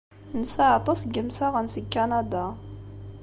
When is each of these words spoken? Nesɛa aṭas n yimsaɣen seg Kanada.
Nesɛa 0.39 0.73
aṭas 0.79 0.99
n 1.03 1.09
yimsaɣen 1.13 1.67
seg 1.73 1.85
Kanada. 1.93 2.45